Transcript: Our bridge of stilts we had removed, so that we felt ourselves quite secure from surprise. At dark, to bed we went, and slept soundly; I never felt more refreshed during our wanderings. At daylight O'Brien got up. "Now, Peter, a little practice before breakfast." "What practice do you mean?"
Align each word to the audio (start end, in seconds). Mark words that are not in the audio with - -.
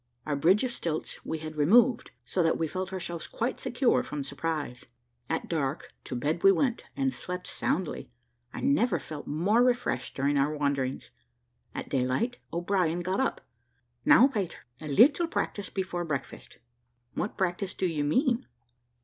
Our 0.25 0.35
bridge 0.35 0.63
of 0.63 0.71
stilts 0.71 1.23
we 1.23 1.37
had 1.37 1.55
removed, 1.57 2.09
so 2.23 2.41
that 2.41 2.57
we 2.57 2.67
felt 2.67 2.91
ourselves 2.91 3.27
quite 3.27 3.59
secure 3.59 4.01
from 4.01 4.23
surprise. 4.23 4.87
At 5.29 5.47
dark, 5.47 5.93
to 6.05 6.15
bed 6.15 6.41
we 6.41 6.51
went, 6.51 6.83
and 6.97 7.13
slept 7.13 7.45
soundly; 7.45 8.09
I 8.51 8.61
never 8.61 8.97
felt 8.97 9.27
more 9.27 9.61
refreshed 9.63 10.15
during 10.15 10.39
our 10.39 10.57
wanderings. 10.57 11.11
At 11.75 11.87
daylight 11.89 12.39
O'Brien 12.51 13.01
got 13.01 13.19
up. 13.19 13.41
"Now, 14.03 14.25
Peter, 14.27 14.65
a 14.81 14.87
little 14.87 15.27
practice 15.27 15.69
before 15.69 16.03
breakfast." 16.03 16.57
"What 17.13 17.37
practice 17.37 17.75
do 17.75 17.85
you 17.85 18.03
mean?" 18.03 18.47